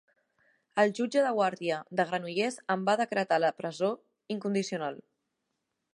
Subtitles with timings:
[0.83, 3.93] El jutge de guàrdia de Granollers en va decretar la presó
[4.37, 4.99] incondicional.